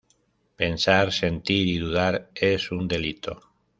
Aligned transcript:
Pensar, 0.61 1.11
sentir 1.13 1.67
y 1.67 1.77
dudar 1.77 2.31
es 2.33 2.71
un 2.71 2.87
delito. 2.87 3.39